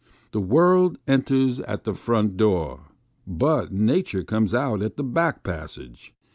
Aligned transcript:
The 0.31 0.41
world 0.41 0.97
enters 1.07 1.59
at 1.59 1.83
the 1.83 1.93
front 1.93 2.35
door, 2.35 2.87
but 3.27 3.71
nature 3.71 4.23
comes 4.23 4.51
out 4.51 4.81
at 4.81 4.97
the 4.97 5.03
back 5.03 5.43
passage. 5.43 6.15